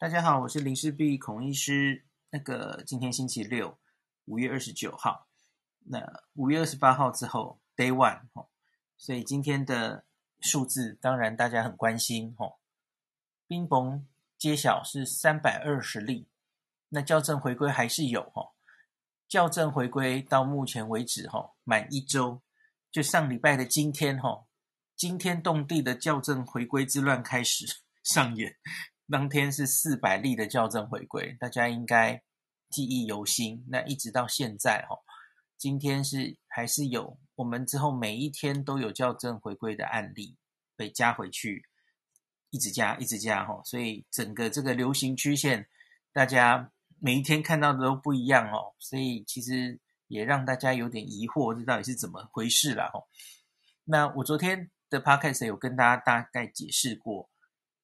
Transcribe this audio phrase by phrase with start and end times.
[0.00, 2.04] 大家好，我是林氏璧孔医师。
[2.30, 3.76] 那个今天星期六，
[4.26, 5.26] 五月二十九号，
[5.86, 8.46] 那五月二十八号之后，Day One 哦，
[8.96, 10.04] 所以今天的
[10.38, 12.58] 数字当然大家很关心哦。
[13.48, 14.06] 冰崩
[14.38, 16.28] 揭晓是三百二十例，
[16.90, 18.52] 那校正回归还是有哦。
[19.28, 22.40] 校正回归到目前为止哈，满一周，
[22.92, 24.44] 就上礼拜的今天哈，
[24.94, 28.56] 惊天动地的校正回归之乱开始 上演。
[29.10, 32.22] 当天是四百例的校正回归，大家应该
[32.68, 33.64] 记忆犹新。
[33.68, 34.98] 那一直到现在哈，
[35.56, 40.36] 今天是还是有，我们之后每一天都有校正回归的案例
[40.76, 41.64] 被加回去，
[42.50, 43.62] 一直加，一直加哈。
[43.64, 45.66] 所以整个这个流行曲线，
[46.12, 48.74] 大家每一天看到的都不一样哦。
[48.78, 53.00] 所以其实也让大家有点疑惑，这到底是怎么回事了哈。
[53.84, 57.30] 那我昨天的 podcast 有跟大家大概解释过。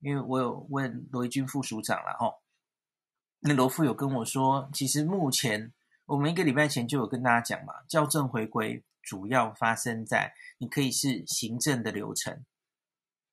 [0.05, 2.31] 因为我有问罗一军副署长了哈，
[3.41, 5.73] 那罗副有跟我说，其实目前
[6.05, 12.45] 我们一个礼拜前就有跟大家讲嘛，校正回归主要发生在你可以是行政的流程，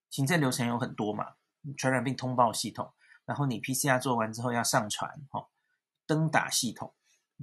[0.09, 1.33] 行政流程有很多嘛，
[1.75, 2.94] 传染病通报系统，
[3.25, 5.45] 然后你 PCR 做完之后要上传哈，
[6.08, 6.94] 登打系统，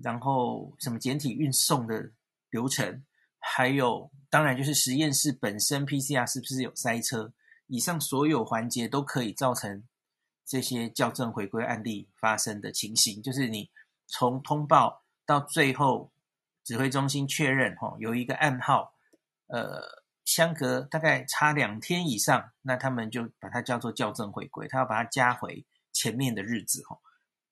[0.03, 2.13] 然后什么简体运送的
[2.49, 3.05] 流程，
[3.39, 7.31] 还有当然就是实验室本身 PCR 是不是有塞车。
[7.69, 9.85] 以上所有环节都可以造成
[10.45, 13.71] 这些校正回归案例发生的情形，就是你
[14.07, 16.11] 从通报到最后
[16.65, 18.95] 指挥中心确认，哈，有一个暗号，
[19.47, 26.99] 呃，相隔大概差两天以上，那他们就把它叫做校正回归，他要把它加回前面的日子，哈。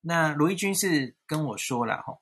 [0.01, 2.19] 那罗一军是跟我说了，哈，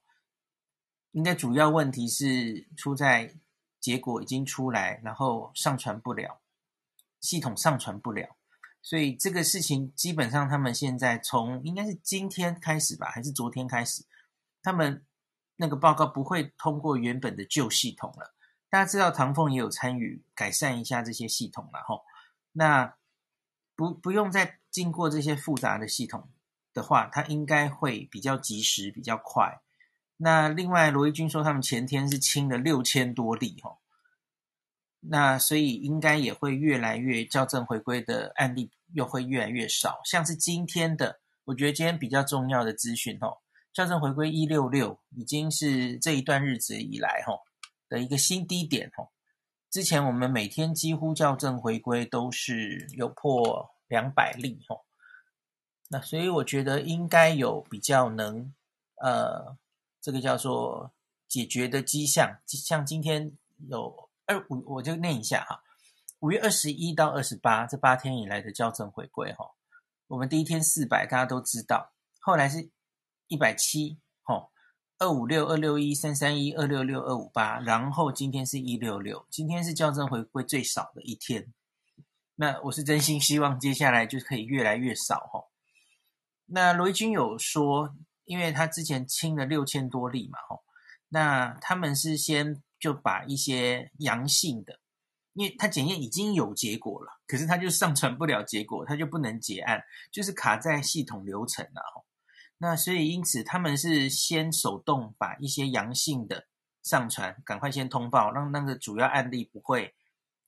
[1.12, 3.36] 应该主要问题是出在
[3.78, 6.40] 结果已经出来，然后上传不了。
[7.24, 8.36] 系统上传不了，
[8.82, 14.04] 所以这个事情基本上他们现在从应该是今天开始吧，还是昨天开始，
[14.62, 15.02] 他们
[15.56, 18.34] 那个报告不会通过原本的旧系统了。
[18.68, 22.02] 大家知道唐凤也有参与改善一下这些系统了吼，
[22.52, 22.94] 那
[23.74, 26.28] 不不用再经过这些复杂的系统
[26.74, 29.62] 的话，它应该会比较及时、比较快。
[30.18, 33.78] 那另外罗一军说，他们前天是清了六千多例吼。
[35.06, 43.36] 那所以应该也会越来越校正回归的案例又会越来越少，像是今天的，我觉得今天比较重要的资讯哦，
[43.74, 47.38] 校正回归一六六已经是这一段日子以来哈
[47.88, 49.10] 的一个新低点哦。
[49.70, 54.80] 之前我们每天几乎校正回归都是有破两百例哦，
[55.90, 58.54] 那所以我觉得应该有比较能
[59.02, 59.54] 呃
[60.00, 60.92] 这个叫做
[61.28, 63.30] 解决的迹象，像今天
[63.68, 64.03] 有。
[64.26, 65.62] 二五我就念一下哈，
[66.20, 69.50] 五月二十一到二十八这八天以来的校正回归哈，
[70.06, 72.70] 我们第一天四百大家都知道，后来是
[73.28, 74.48] 一百七哈，
[74.98, 81.52] 二五六二六一三三一二六六二五八，然后今天是一六六，今天是校正回归最少的一天。
[82.36, 85.44] 那我是真心希望接下来就可以越来越少哈。
[86.46, 90.60] 那罗一军有说，因为他之前清了六千多例嘛哈，
[91.10, 92.62] 那他们是先。
[92.84, 94.78] 就把一些阳性的，
[95.32, 102.04] 因为他检验已经有结果了，可是他就上传不了结果，他就不能结案，就是卡在系统流程了。
[102.58, 106.46] 那所以因此他们是先手动把一些阳性的
[106.82, 109.94] 上传，赶快先通报，让那个主要案例不会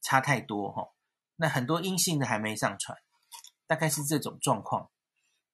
[0.03, 0.91] 差太多哈。
[1.37, 2.99] 那很多阴性的还没上传，
[3.67, 4.91] 大概是这种状况。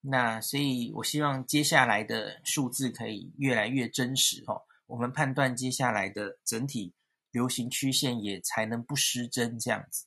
[0.00, 4.62] 那所以我希望接下来的数字可以越来越真实哈。
[4.92, 6.92] 我们判断接下来的整体
[7.30, 10.04] 流行曲线也才能不失真这样子。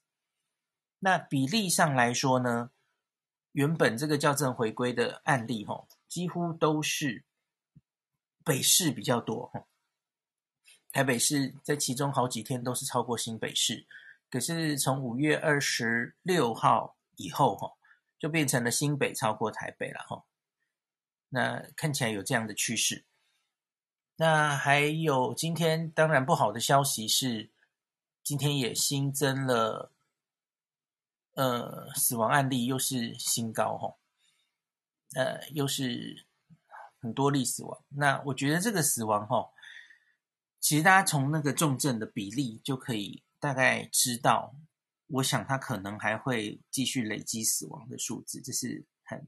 [0.99, 2.69] 那比例上来说呢，
[3.53, 7.25] 原本这个校正回归的案例吼，几乎都是
[8.43, 9.67] 北市比较多吼。
[10.91, 13.87] 台北市在其中好几天都是超过新北市，
[14.29, 17.75] 可是从五月二十六号以后吼，
[18.19, 20.27] 就变成了新北超过台北了吼。
[21.29, 23.03] 那看起来有这样的趋势。
[24.17, 27.51] 那还有今天当然不好的消息是，
[28.23, 29.91] 今天也新增了，
[31.33, 33.95] 呃，死亡案例又是新高哈，
[35.15, 36.25] 呃，又是
[37.01, 37.83] 很多例死亡。
[37.89, 39.51] 那我觉得这个死亡哈，
[40.61, 44.55] 其实大家从那个重症的比例就可以大概知道，
[45.07, 49.27] 我想他可能还会继续累积死亡的数字，这是很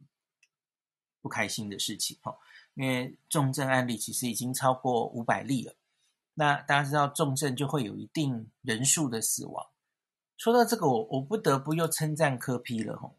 [1.28, 2.34] 不开心的事情哈。
[2.76, 5.74] 因为重症案例其实已经超过五百例了，
[6.36, 9.68] 那大家知道重症就会有一定人数的死亡。
[10.38, 13.18] 说到这个，我我不得不又称赞柯 P 了吼。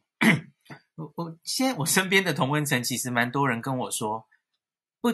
[0.95, 4.27] 我我现在我身边的同温层其实蛮多人跟我说，
[5.01, 5.13] 不，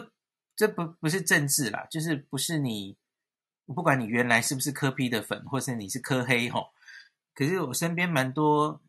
[0.55, 2.95] 这不不是政治啦，就是不是你，
[3.65, 6.69] 不管你原来是不是柯 P 的粉，或是你是柯黑吼，
[7.33, 8.79] 可是我身边蛮多，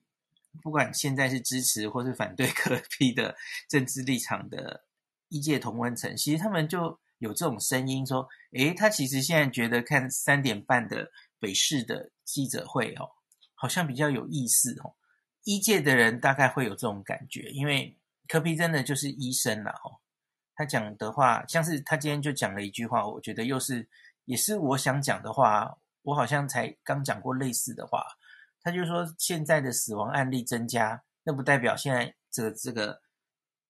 [0.62, 3.37] 不管现在是支持或是反对 柯 P 的
[3.69, 4.85] 政治立场的
[5.29, 13.08] 医界同温层，其实他们就有这种声音说，诶，他其实现在觉得看三点半的北市的记者会哦，
[13.55, 14.94] 好像比较有意思哦。
[15.44, 17.97] 医界的人大概会有这种感觉，因为
[18.29, 20.00] 柯 P 真的就是医生啦哦。
[20.55, 23.88] 他讲的话，像是他今天就讲了一句话，我觉得又是
[24.25, 25.79] 也是我想讲的话。
[26.06, 28.06] 我好像才刚讲过类似的话。
[28.66, 33.00] 他就说，现在的死亡案例增加，那不代表现在这个这个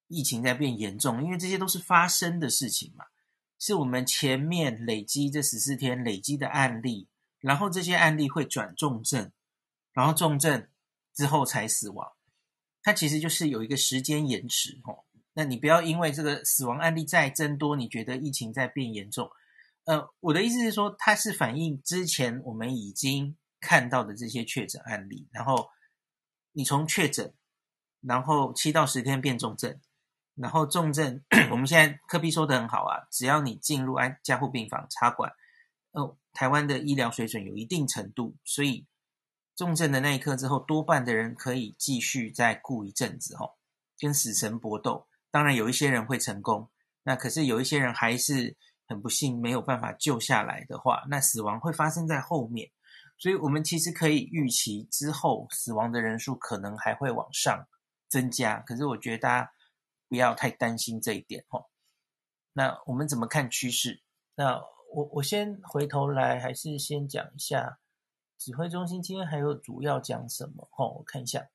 [0.09, 3.05] 疫情在变严重，因为这些都是发生的事情嘛。
[3.59, 7.09] 是我们前面累积这十四天累积的案例，
[7.41, 9.31] 然后这些案例会转重症，
[9.93, 10.67] 然后重症
[11.13, 12.13] 之后才死亡。
[12.83, 15.05] 它其实就是有一个时间延迟哦。
[15.35, 19.31] 那你不要因为这个死亡案例再增多，你觉得疫情在变严重？
[19.85, 25.69] 呃，我的意思是说，它是反映之前我们已经看到的这些确诊案例，然后
[26.53, 27.35] 你从确诊，
[28.01, 29.81] 然后七到十天变重症。
[30.39, 35.33] 然后重症， 我们现在柯 P 说的很好啊，只要你进入安加护病房插管，
[35.93, 38.87] 哦，台湾的医疗水准有一定程度，所以
[39.57, 43.55] 重症的那一刻之后，多半的人可以继续再顾一阵子哦，
[43.99, 45.09] 跟死神搏斗。
[45.31, 46.71] 当然有一些人会成功，
[47.03, 48.55] 那可是有一些人还是
[48.87, 52.71] 很不幸没有办法救下来的话，那死亡会发生在后面，
[53.19, 57.67] 所以我们其实可以预期之后死亡的人数可能还会往上
[58.09, 58.61] 增加。
[58.61, 59.53] 可是我觉得大家。
[60.09, 61.67] 不要太担心这一点哦。
[62.53, 64.05] 那我们怎么看趋势？
[64.37, 64.63] 那
[64.95, 67.81] 我我先回头来，还是先讲一下
[68.39, 70.69] 指挥中心今天还有主要讲什么？
[70.79, 71.49] 哦，我看一下。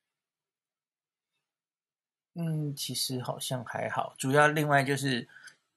[2.34, 4.14] 嗯，其实好像还好。
[4.18, 5.26] 主要另外就是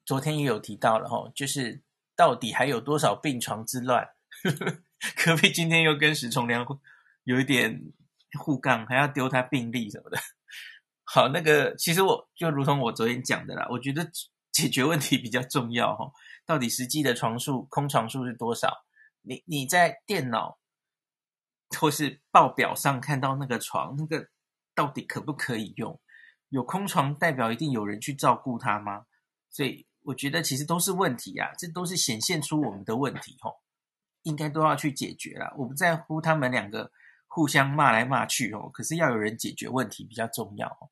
[0.04, 1.80] 昨天也有提到了哦，就是
[2.14, 4.06] 到底还有多少病床之乱？
[5.16, 6.66] 隔壁今天又跟史崇良
[7.24, 7.94] 有一点
[8.40, 10.18] 互杠，还要丢他病历什么的。
[11.04, 14.10] 好，那个其实我就如同我昨天讲的啦，我觉得
[14.52, 16.12] 解决问题比较重要哈。
[16.46, 18.86] 到底实际的床数、空床数是多少？
[19.22, 20.60] 你你在电脑
[21.80, 24.30] 或是报表上看到那个床，那个
[24.74, 26.00] 到底可不可以用？
[26.50, 29.06] 有空床代表一定有人去照顾他吗？
[29.50, 33.56] 所以我觉得其实都是问题啊，这都是显现出我们的问题吼，
[34.26, 35.54] 应该都要去解决啦。
[35.58, 36.92] 我不在乎他们两个
[37.28, 40.90] 互相骂来骂去哦，可是要有人解决问题比较重要哦。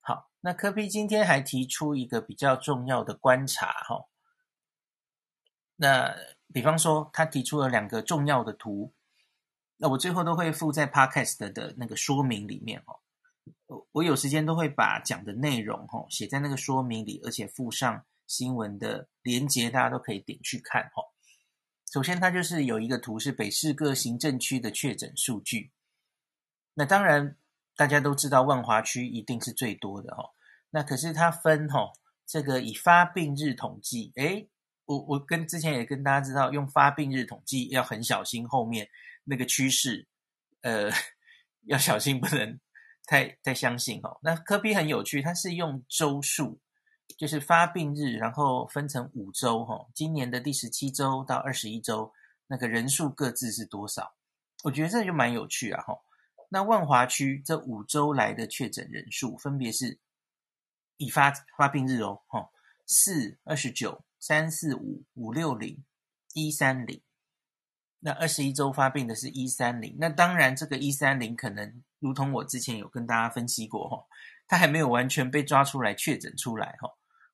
[0.00, 4.06] 好，那科比今天还提出一个比较重要的观察哈。
[5.76, 6.14] 那
[6.52, 8.92] 比方说，他提出了两个重要的图，
[9.76, 12.98] 那我最后都会附在 Podcast 的那个说明里面哦。
[13.92, 21.11] 我有时间都会把讲的内容哈写在那个说明里，而且附上新闻的连接，大家都可以点去看哈。
[21.92, 25.72] 首先，它就是有一个图是北市各行政区的确诊数据，
[26.74, 27.36] 那当然。
[27.74, 30.22] 大家都知道万华区一定是最多的哈，
[30.68, 31.90] 那可是它分哈，
[32.26, 34.46] 这个以发病日统计，诶，
[34.84, 38.86] 我我跟之前也跟大家知道，用发病日统计要很小心后面
[39.24, 40.06] 那个趋势，
[40.60, 40.90] 呃，
[41.64, 42.60] 要小心不能
[43.06, 44.18] 太太相信哈。
[44.22, 46.60] 那柯 P 很有趣，它是用周数，
[47.16, 52.12] 就是发病日，然后分成五周哈，今年的第十七周到二十一周，
[52.46, 54.14] 那个人数各自是多少？
[54.64, 55.98] 我觉得这就蛮有趣啊哈。
[56.48, 59.98] 那万华区这五周来的确诊人数，分别是
[60.98, 62.50] 已发发病日哦，哈，
[62.86, 65.82] 四二十九、三四五、五六零、
[66.34, 67.00] 一三零。
[68.00, 69.96] 那二十一周发病的是一三零。
[69.98, 74.04] 那当然，这个一三零可能如同我之前有跟大家分析过，哈，
[74.46, 76.90] 它还没有完全被抓出来确诊出来，哈。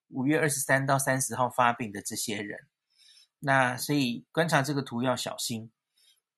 [0.08, 2.66] 五月二十三到三十号发病的这些人，
[3.40, 5.70] 那所以观察这个图要小心。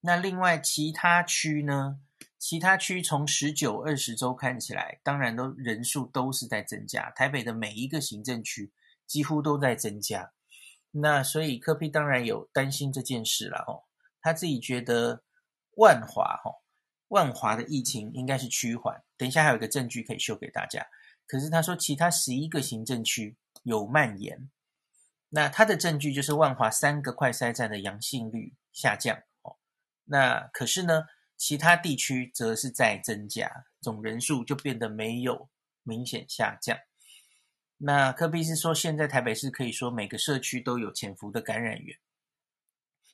[0.01, 2.01] 那另外其他区呢？
[2.39, 7.11] 其他区从十九、二十周看起来，当然都人数都是在增加。
[7.11, 8.73] 台北的每一个行政区
[9.07, 10.33] 几乎都在增加。
[10.93, 13.85] 那所以柯 P 当然有担心这件事了哦。
[14.23, 15.23] 他自己觉得
[15.77, 16.63] 万华哈，
[17.09, 19.03] 万华的疫情应该是趋缓。
[19.19, 20.87] 等一下还有一个证据可以秀给大家。
[21.27, 24.51] 可是他说其他十一个行政区有蔓延。
[25.31, 29.23] 那他的证据就是万华三个快筛站的阳性率下降。
[30.05, 31.07] 那可是呢？
[31.43, 35.49] 其他地区则是在增加，总人数就变得没有
[35.83, 36.79] 明显下降。
[37.79, 41.99] 那柯 P 是说，现在台北市可以说每个社区都有潜伏的感染源，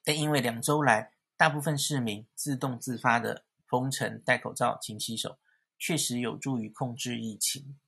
[0.02, 5.38] 但因为两周来大部分市民自动自发的封城、戴口罩、勤洗手，
[5.78, 7.78] 确实有助于控制疫情。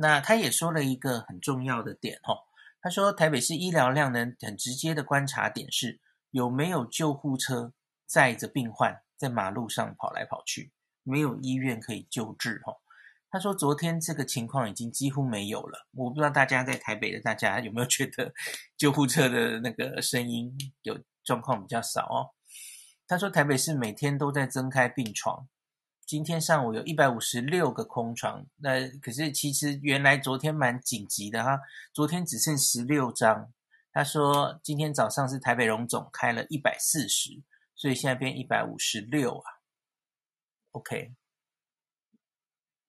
[0.00, 2.46] 那他也说了一个很重要的点哦，
[2.80, 6.00] 他说台北市医疗量能很直接的观察点是
[6.30, 7.72] 有没有救护车
[8.06, 12.78] 载着病患在马路上跑来跑去，没有医院可以救治哦。
[13.28, 18.32] 他说昨天这个情况已经几乎没有了，我不知道大家在台北的大家有没有觉得
[18.78, 22.30] 救护车的那个声音有状况比较少哦。
[23.08, 25.48] 他说台北市每天都在增开病床。
[26.08, 31.60] 今天上午有一百五十六个空床，那可是其实原来昨天蛮紧急的哈，
[31.92, 33.52] 昨天只剩十六张。
[33.92, 37.42] 他说今天早上是台北荣总开了一百四十，
[37.74, 39.52] 所以现在变一百五十六啊。
[40.70, 41.14] OK，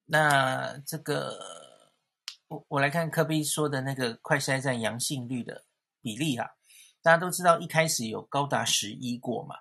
[0.05, 1.37] 那这个
[2.47, 5.65] 我我来看柯 P 说的那个快筛站阳性率的
[6.01, 6.55] 比例哈，
[7.01, 9.57] 大家都知道一开始有高达十一过嘛，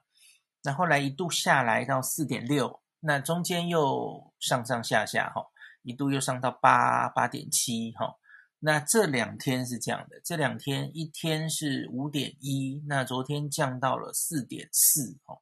[0.62, 2.80] 那后来一度下来到四点六。
[3.00, 5.46] 那中间又上上下下哈，
[5.82, 8.18] 一度又上到八八点七哈。
[8.60, 15.40] 那这两天是这样的，这两天一天是五点一，那昨天降到了四点四哈。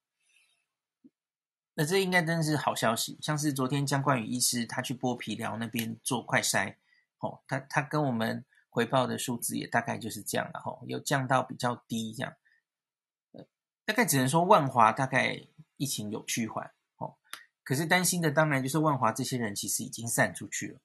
[1.72, 6.76] 那这应该真是好消息，像是昨天江冠宇医师他去剥皮寮那边做快筛，
[7.20, 12.34] 哦，他他跟我们回报的数字也大概就是这样了哈，有降到比较低这样，
[13.32, 13.44] 呃
[13.86, 15.38] 大概只能说万华大概
[15.76, 17.16] 疫情有趋缓哦。
[17.66, 20.80] 可是担心的当然就是万华这些人其实已经散出去了，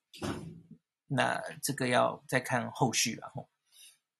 [1.05, 3.47] 那这个要再看后续了吼。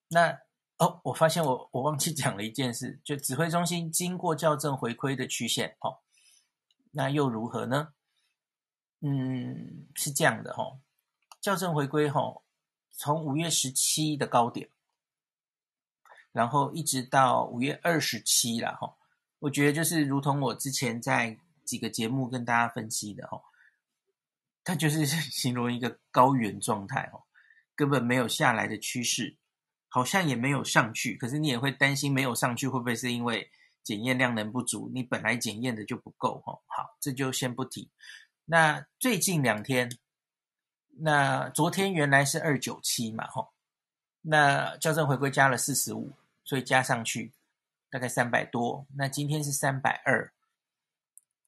[0.09, 0.39] 那
[0.77, 6.01] 哦，我发现我我忘记讲了一件事，就指挥中心经过校正回归的曲线哦，
[6.91, 7.95] 那又如何呢？
[8.99, 10.79] 嗯，是这样的吼，
[11.41, 12.43] 校正回归吼，
[12.91, 14.69] 从五月十七的高点，
[16.31, 18.99] 然后一直到五月二十七了吼，
[19.39, 21.39] 我觉得就是如同我之前在。
[21.71, 23.41] 几个节目跟大家分析的哦，
[24.61, 27.23] 它就是 形容一个高原状态哦，
[27.77, 29.37] 根本没有下来的趋势，
[29.87, 31.15] 好像也没有上去。
[31.15, 33.49] 可是你也会担心没有上去会不会是因为
[33.83, 34.91] 检验量能不足？
[34.93, 36.59] 你本来检验的就不够哦。
[36.67, 37.89] 好，这就先不提。
[38.43, 39.89] 那最近两天，
[40.97, 43.53] 那昨天原来是二九七嘛吼，
[44.23, 46.11] 那校正回归加了四十五，
[46.43, 47.31] 所以加上去
[47.89, 48.85] 大概三百多。
[48.97, 50.33] 那今天是三百二。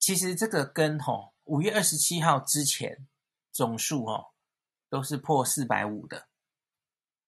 [0.04, 3.08] 其实这个跟吼五月二十七号之前
[3.54, 4.34] 总数哦
[4.90, 6.28] 都是破四百五的，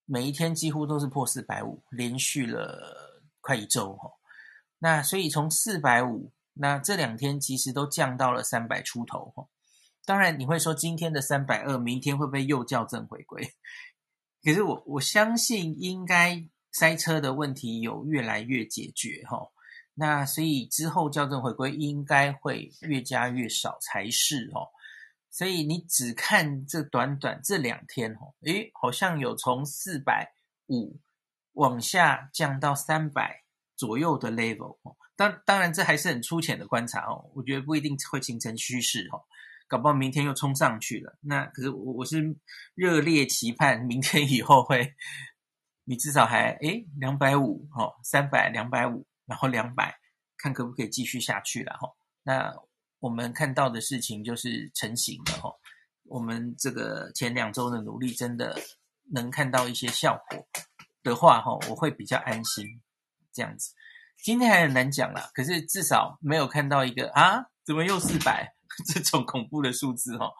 [0.03, 4.19] 每一天几乎都是破四百五，连续了快一周吼。
[4.79, 9.49] 那所以从四百五，那这两天其实都降到了三百出头吼。
[10.03, 13.53] 当然你会说今天的三百二，明天会不会又校正回归？
[14.43, 19.53] 可是我我相信应该塞车的问题有越来越解决吼。
[19.97, 24.67] 那所以之后校正回归应该会越加越少才是哦，
[25.31, 30.33] 所以你只看这短短这两天哦，诶，好像有从四百
[30.67, 30.99] 五
[31.53, 33.43] 往下降到三百
[33.77, 34.97] 左右的 level 哦。
[35.15, 39.23] 当当然这还是很粗浅的观察哦，我觉得不一定会形成趋势哦，
[39.65, 41.17] 搞不好明天又冲上去了。
[41.21, 42.35] 那可是我我是
[42.73, 44.93] 热烈期盼明天以后会，
[45.85, 49.07] 你至少还诶两百五哦，三百两百五。
[49.25, 49.99] 然后两百，
[50.37, 51.89] 看可不可以继续下去了哈。
[52.23, 52.55] 那
[52.99, 55.51] 我们看到的事情就是成型了哈。
[56.03, 58.59] 我们这个前两周的努力真的
[59.11, 60.47] 能看到一些效果
[61.03, 62.81] 的话哈，我会比较安心
[63.33, 63.73] 这样子。
[64.17, 68.55] 今天还很难讲啦，可是至少没有看到一个啊，怎么又四百
[68.93, 70.31] 这种恐怖的数字哈。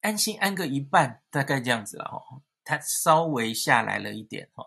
[0.00, 2.42] 安心安个一半，大概这样子了哈。
[2.64, 4.64] 它稍微下来了一点哈。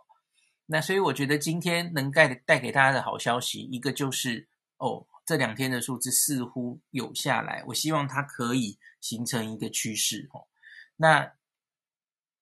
[0.65, 10.47] 那所以我觉得今天能带带给大家的好消息，一个就是哦，这两天的数字似乎有下来，我希望它可以形成一个趋势哦。
[10.95, 11.33] 那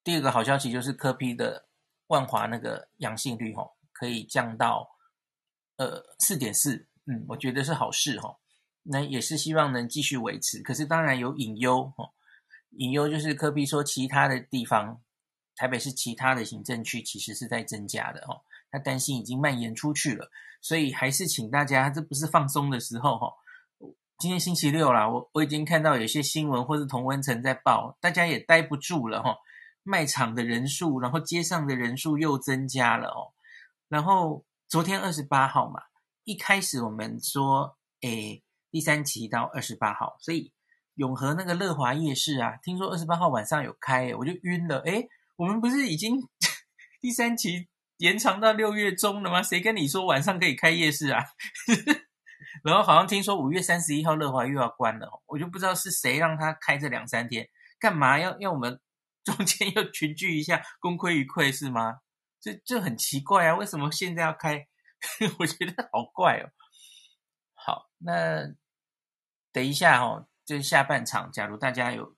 [0.04, 1.66] 第二个好消息就是科批的
[2.06, 4.88] 万华那个阳性率哦，可以降到
[5.76, 8.38] 呃四点四，嗯，我觉得是好事哈。
[8.84, 12.10] 那也是希望能继续维持，可是当然有隐忧哦，
[12.70, 15.02] 隐忧就是科比说其他的地方。
[15.56, 18.40] 台北市其他的行政区其实是在增加的哦，
[18.70, 20.30] 他担心已经蔓延出去了，
[20.60, 23.32] 所以还是请大家，这不是放松的时候哈。
[24.18, 29.36] 今天星期六啦，我我已经看到有些新闻或是同温层在报，大家也待不住了哈。
[29.82, 33.34] 卖场的人数，然后街上的人数又增加了哦。
[33.88, 35.82] 然后昨天二十八号嘛，
[36.22, 40.52] 一开始我们说，诶，第三期到二十八号，所以
[40.94, 45.08] 永和那个乐华夜市啊，听说二十八号晚上有开，我就晕了，诶
[45.42, 46.20] 我们不是已经
[47.02, 49.42] 第三期延长到六月中了吗？
[49.42, 51.24] 谁跟你说晚上可以开夜市啊？
[52.62, 57.48] 然后好像听说五月三十一号乐华又要关了，我就不知道是谁让他开这两三天，
[57.80, 58.80] 干嘛要要我们
[59.24, 61.96] 中间又群聚一下，功亏一篑是吗？
[62.40, 64.64] 这这很奇怪啊，为什么现在要开？
[65.40, 66.46] 我觉得好怪哦。
[67.54, 68.46] 好，那
[69.50, 72.16] 等一下哦，就下半场，假如大家有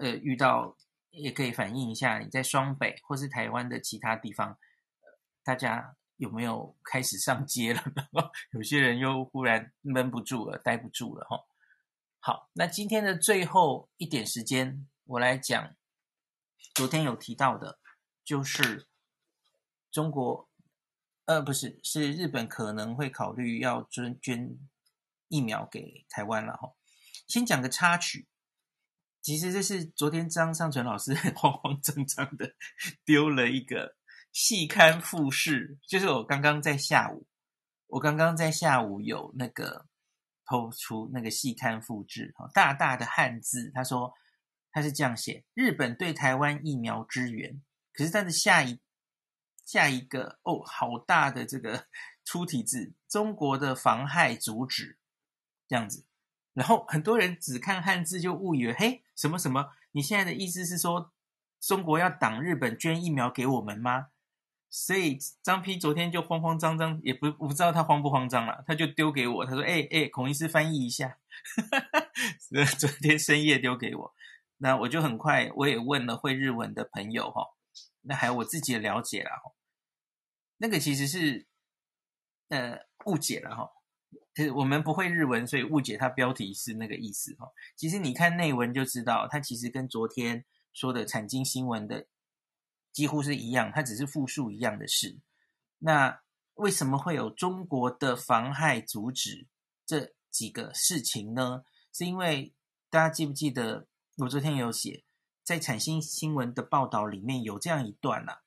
[0.00, 0.76] 呃遇到，
[1.14, 4.58] 也可以反映一下你在双北或是台湾的其他地方，
[5.42, 5.96] 大家。
[6.16, 7.82] 有没有开始上街了？
[8.52, 11.44] 有些人又忽然闷不住了，待不住了哈。
[12.20, 15.74] 好，那今天的最后一点时间，我来讲
[16.72, 17.80] 昨天有提到的，
[18.24, 18.86] 就是
[19.90, 20.48] 中国，
[21.24, 24.56] 呃，不是，是日本可能会考虑要捐捐
[25.26, 26.74] 疫苗给台湾了哈。
[27.26, 28.28] 先讲个插曲，
[29.24, 32.54] 其实这是昨天张尚存老师 慌慌张张的
[33.04, 33.96] 丢了一个。
[34.34, 37.24] 细刊复试，就是我刚刚在下午，
[37.86, 39.86] 我刚刚在下午有那个
[40.44, 44.12] 抛出那个细刊复制，大大的汉字，他说
[44.72, 47.62] 他是这样写：日本对台湾疫苗支援。
[47.92, 48.80] 可是他的下一
[49.64, 51.86] 下一个哦，好大的这个
[52.26, 54.98] 粗体字，中国的妨害阻止
[55.68, 56.04] 这样子。
[56.54, 59.72] 然后很多人只看汉字就误以为，嘿，什么什么？
[59.92, 61.12] 你现在的意思是说
[61.60, 64.08] 中国要挡日本捐疫苗给我们吗？
[64.70, 71.18] 所以张丕昨天就慌慌张张，也不我不知道他慌不慌张了，他就丢给我，他说：“哎、欸、哎、孔医师翻译一下。
[72.76, 74.14] ”昨天深夜丢给我，
[74.56, 77.54] 那我就很快我也问了会日文的朋友哈，
[78.00, 79.52] 那还有我自己的了解了哈，
[80.56, 81.46] 那个其实是
[82.48, 83.70] 呃误解了哈，
[84.34, 87.50] 就是我们不会日文，所以误解他标题是那个意思哈。
[87.76, 92.06] 其实你看内文就知道，它其实跟昨天说的产经新闻的。
[92.92, 95.18] 几乎是一样，它只是复述一样的事。
[95.80, 96.20] 那
[96.54, 99.48] 为什么会有中国的妨害阻止
[99.84, 101.64] 这几个事情呢？
[101.92, 102.54] 是因为
[102.90, 103.88] 大家记不记得
[104.18, 105.02] 我昨天有写
[105.42, 108.42] 在产经新闻的报道里面有这样一段啊，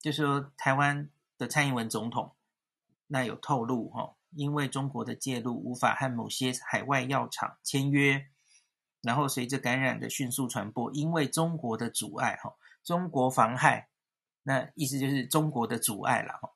[0.00, 2.34] 就说台湾的蔡英文总统
[3.06, 8.26] 那有透露哈，因为中国的介入，无法和某些海外药厂签约，
[9.02, 12.54] 然后随着感染的迅速传播，因为中国的阻碍哈。
[12.84, 13.88] 中国妨害，
[14.42, 16.50] 那意思就是中国的阻碍了哈，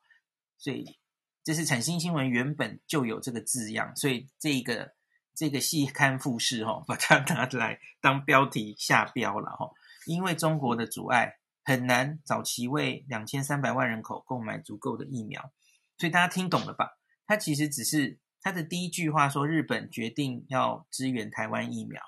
[0.59, 0.99] 所以
[1.43, 4.93] 这是产新新闻原本就有这个字样，所以这个
[5.33, 9.71] 这个细刊复试哈，把它拿来当标题下标了哈，
[10.05, 15.51] 因为中国的阻碍很难早期为两千三百万人口购买足够的疫苗，
[15.97, 16.98] 所以大家听懂了吧？
[17.29, 22.01] 他其实只是他的第一句话说日本决定要支援台湾疫苗，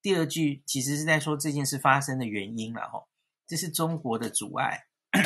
[0.00, 3.08] 第二句其实是在说这件事发生的原因了哈。
[3.48, 4.84] 这是中国的阻碍，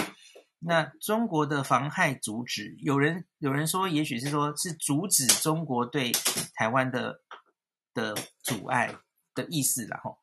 [0.61, 6.11] 那中国的妨害阻止，有人有人说，也许是说是阻止中国对
[6.55, 7.21] 台湾的
[7.93, 8.97] 的阻碍
[9.35, 10.17] 的意思啦齁。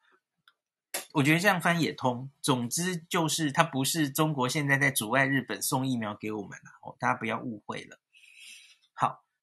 [1.14, 2.32] 我觉得这样翻也通。
[2.42, 8.00] 总之就是，它不是中国现在在阻碍日本送疫苗给我们了哦，大家不要误会了。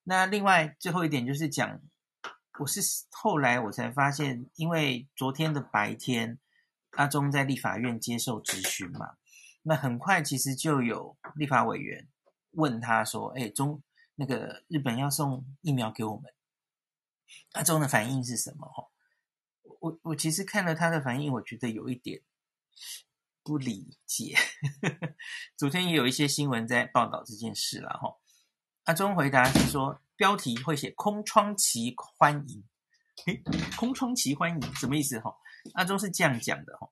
[0.08, 1.82] 那另外最后一点就是讲，
[2.58, 6.38] 我是后来我才发现，因为昨天的白天。
[6.92, 9.18] 阿中在立法院接受质询嘛，
[9.62, 12.08] 那很快其实就有立法委员
[12.52, 13.82] 问他说：“哎，中
[14.14, 16.32] 那个日本要送疫苗给我们，
[17.52, 18.88] 阿中的反应是什么？”哈，
[19.80, 22.22] 我我其实看了他的反应，我觉得有一点
[23.44, 24.34] 不理解。
[25.56, 28.16] 昨天也有一些新闻在报道这件事了哈。
[28.88, 32.64] 阿中回答是说，标题会写“空窗期欢迎”，
[33.26, 33.42] 诶，
[33.76, 35.20] 空窗期欢迎什么意思？
[35.20, 35.36] 哈？
[35.74, 36.88] 阿中是这样讲的哈，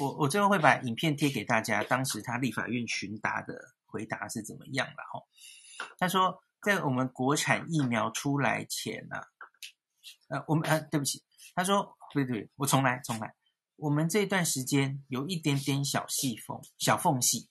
[0.00, 3.54] 我我最后会把影片贴给大家，当时他立法院询答的
[3.86, 5.22] 回答是怎么样了哈。
[6.00, 9.22] 他说，在我们国产疫苗出来前呐，
[10.30, 11.22] 呃，我们呃，对不起，
[11.54, 13.36] 他说，对对对，我重来重来，
[13.76, 17.48] 我们这段时间有一点点小细缝小缝隙，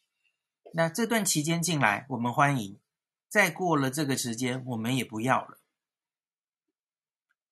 [0.73, 2.77] 那这段期间进来我们欢迎，
[3.29, 5.59] 再过了这个时间我们也不要了。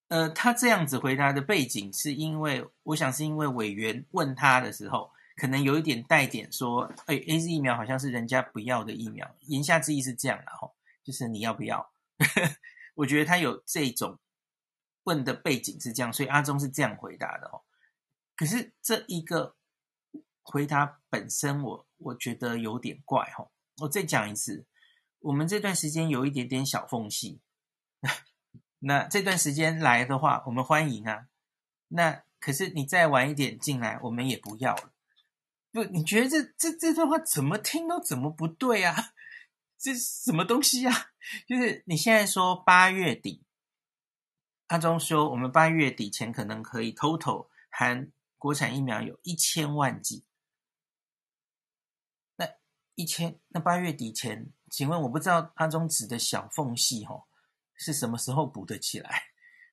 [0.09, 10.71] 呃，他这样子回答的背景，是因为我想是因为委员问他的时候，可能有一点带点说，哎，AZ 疫苗好像是人家不要的疫苗，言下之意是这样的哈，
[11.03, 11.91] 就是你要不要？
[12.95, 14.17] 我觉得他有这种
[15.03, 17.61] 问的背景是这样，所以阿中是这样回答的哦。
[18.35, 19.55] 可是这一个
[20.41, 23.51] 回答本身我，我我觉得有点怪哈。
[23.81, 24.65] 我再讲一次，
[25.27, 27.41] 我们这段时间有一点点小缝隙。
[28.79, 31.27] 那这段时间来的话，我们欢迎啊。
[31.89, 34.93] 那可是你再晚一点进来，我们也不要了。
[35.73, 39.13] 不，你觉得这这这段话怎么听都怎么不对啊？
[39.77, 41.11] 这什么东西啊？
[41.45, 43.43] 就是你现在说八月底，
[44.67, 50.23] 阿中说，我们八月底前可能可以 total 含国产疫苗有一千万剂。
[52.37, 52.47] 那
[52.95, 57.27] 一千，那八月底前，请问我不知道阿中指的小缝隙吼
[57.75, 59.23] 是什么时候补得起来？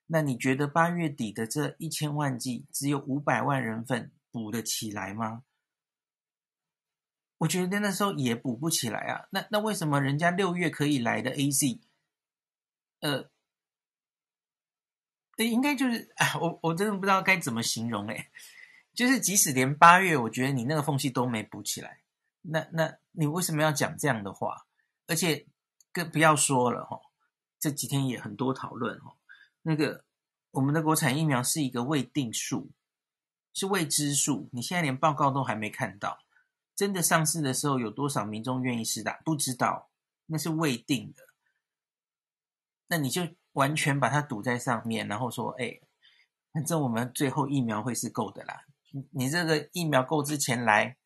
[0.07, 5.45] 那你觉得八月底的这一千万剂只有五百万人份补得起来吗？
[7.39, 9.27] 我觉得那时候也补不起来啊。
[9.31, 11.81] 那那为什么人家六月可以来的 AZ，
[13.01, 13.31] 呃，
[15.37, 18.31] 对应该就是啊，我我真的不知道该怎么形容哎。
[18.93, 22.03] 就是即使连八月，我觉得你那个缝隙都没补起来，
[22.43, 24.67] 那那你为什么要讲这样的话？
[25.07, 25.47] 而且
[25.93, 27.01] 更不要说了哈，
[27.59, 29.17] 这几天也很多讨论哈。
[29.63, 30.05] 那个
[30.51, 32.71] 我们的国产疫苗是一个未定数，
[33.53, 36.19] 是未知数，你现在连报告都还没看到。
[36.77, 39.21] 真的上市的时候，有多少民众愿意施打？
[39.25, 39.91] 不知道，
[40.27, 41.23] 那是未定的。
[42.89, 45.81] 那你就完全把它堵在上面，然后说：“哎，
[46.53, 48.65] 反正我们最后疫苗会是够的啦。
[49.11, 50.97] 你这个疫苗够之前来，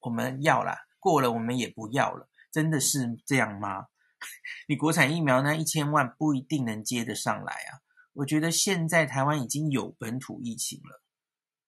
[0.00, 2.28] 我们要啦；过了我们也不要了。
[2.50, 3.86] 真的是这样吗？
[4.66, 7.80] 你国产疫苗那一千万不一定能接得上来啊。
[8.14, 11.02] 我觉得现在台湾已经有本土疫情了。”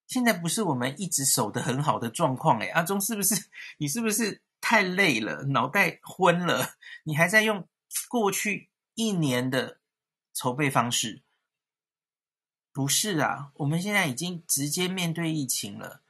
[0.08, 3.36] 现在不是我们一直守得很好的状况诶，阿中是不是？
[3.78, 6.74] 你是不是太累了，脑袋昏了？
[7.04, 7.68] 你还在用
[8.08, 9.78] 过去一年的
[10.34, 11.22] 筹备方式？
[12.72, 16.02] 不是啊，我们现在已经直接面对疫情了。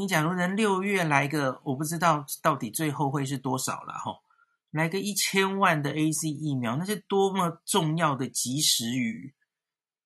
[0.00, 4.22] 你假如能六月来个，我不知道到底最后会是多少了哈，
[4.70, 9.34] 来个一千万的 A C 疫苗，那是多么重要的及时雨。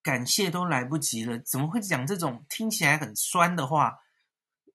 [0.03, 4.01] 感谢都来不及了，怎么会讲这种听起来很酸的话？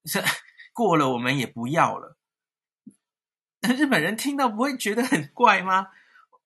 [0.06, 0.24] 这
[0.74, 2.18] 过了我们也不要了。
[3.60, 5.88] 日本人听到不会觉得很怪吗？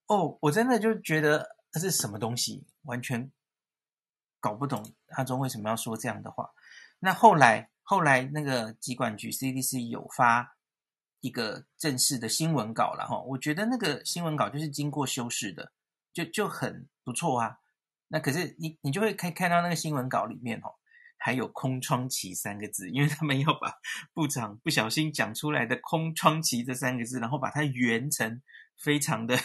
[0.08, 3.32] 哦，我真的就觉得这是什么东西，完全
[4.40, 6.50] 搞不懂阿中为什么要说这样的话。
[6.98, 10.58] 那后来后来那个疾管局 CDC 有发
[11.22, 15.72] 一个正式的新闻稿了哈，我觉得那个新闻稿就是经过修饰的，
[16.12, 17.60] 就就很不错啊。
[18.08, 20.76] 那可是你，你就会看看到那个新闻稿里面哦，
[21.18, 23.80] 还有“空窗期”三个字，因为他们要把
[24.14, 28.42] 部长不小心讲出来的“空窗期”这三个字，然后把它圆成
[28.78, 29.38] 非常的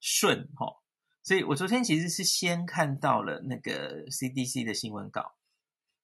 [0.00, 0.80] 顺哈。
[1.22, 5.34] 所以我昨天其实是先看到了那个 CDC 的新闻稿，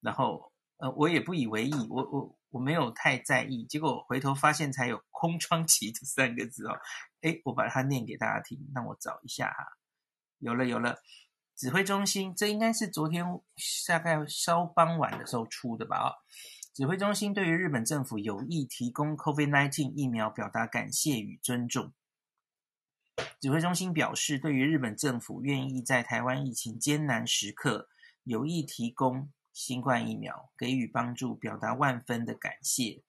[0.00, 6.78] 然后呃，我也不以为意，我我我没有太在意，结果回头发现才有“空窗期”这三个字哦。
[7.22, 9.64] 诶，我把它念给大家听，让我找一下哈，
[10.38, 10.98] 有了有了。
[11.56, 13.24] 指挥中心，这应该是昨天
[13.88, 16.10] 大概稍傍晚的时候出的吧？
[16.10, 16.12] 哦，
[16.74, 21.94] 指挥中心对于日本政府有意提供 COVID-19 疫苗表达感谢与尊重。
[23.40, 27.88] 指挥中心表示，对于日本政府愿意在台湾疫情艰难时刻
[28.24, 33.02] 有意提供新冠疫苗给予帮助，表达万分的感谢。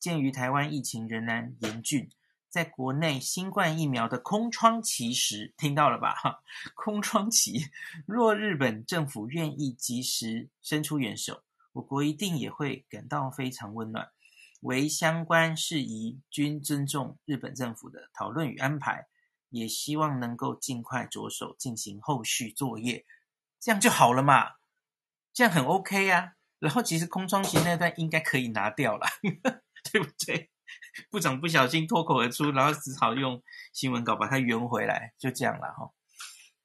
[0.00, 2.10] 鉴于台湾疫情仍然严峻。
[2.48, 6.16] 在国内新冠疫苗的空窗期时，听到了吧？
[6.16, 6.42] 哈，
[6.74, 7.70] 空窗期，
[8.06, 14.10] 若日本政府愿意及时伸出援手，我国一定也会感到非常温暖。
[14.62, 19.06] 为相关事宜均尊重日本政府的讨论与安排，
[19.50, 23.06] 也希望能够尽快着手进行后续作业，
[23.60, 24.57] 这样就好了嘛？
[25.38, 29.06] 这样很 OK 呀、然后其实空窗期那段应该可以拿掉了，
[29.92, 30.50] 对不对？
[31.12, 33.40] 部长不小心脱口而出，然后只好用
[33.72, 35.92] 新闻稿把它圆回来，就这样了哈。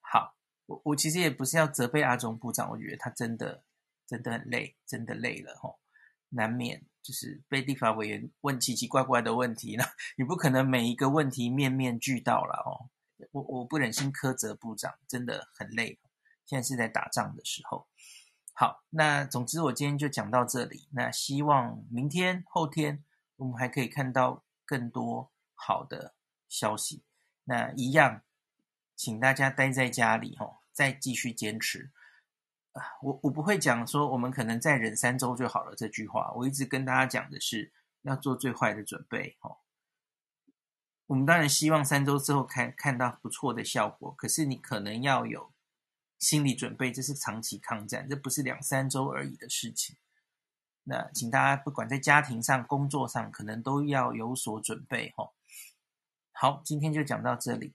[0.01, 3.63] 好，我我其实也不是要责备阿中部长，我觉得他真的
[4.07, 5.75] 真的很累，真的累了哈，
[6.29, 9.83] 难免就是被立法委员问奇奇怪怪的问题呢，
[10.17, 12.89] 你不可能每一个问题面面俱到了哦。
[13.33, 15.99] 我我不忍心苛责部长，真的很累，
[16.43, 17.88] 现在是在打仗的时候。
[18.53, 23.03] 好，那总之我今天就讲到这里，那希望明天后天。
[23.37, 26.13] 我们还可以看到更多好的
[26.47, 27.03] 消息。
[27.45, 28.21] 那一样，
[28.95, 31.91] 请大家待在家里哦，再继续坚持。
[33.01, 36.31] 我我不会讲说我们可能再忍三周就好了这句话。
[36.35, 39.57] 我一直跟大家讲的是要做最坏的准备哦。
[41.07, 45.52] 我们当然希望三周之后看看到不错的效果，可是你可能要有
[46.23, 49.97] 心理准备，这是长期抗战，这不是两三周而已的事情。
[50.83, 55.31] 那请大家不管在家庭上、工作上，可能都要有所准备哦。
[56.31, 57.73] 好，今天就讲到这里。